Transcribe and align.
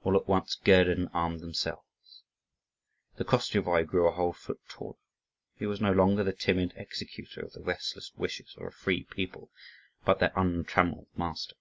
All 0.00 0.16
at 0.16 0.26
once 0.26 0.54
girded 0.54 0.96
and 0.96 1.10
armed 1.12 1.40
themselves. 1.40 2.22
The 3.16 3.24
Koschevoi 3.26 3.84
grew 3.86 4.08
a 4.08 4.12
whole 4.12 4.32
foot 4.32 4.62
taller. 4.66 4.96
He 5.58 5.66
was 5.66 5.78
no 5.78 5.92
longer 5.92 6.24
the 6.24 6.32
timid 6.32 6.72
executor 6.74 7.42
of 7.42 7.52
the 7.52 7.60
restless 7.62 8.14
wishes 8.14 8.54
of 8.56 8.62
a 8.64 8.70
free 8.70 9.04
people, 9.04 9.50
but 10.06 10.20
their 10.20 10.32
untrammelled 10.34 11.08
master. 11.18 11.56